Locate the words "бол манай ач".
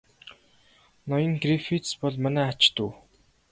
2.01-2.61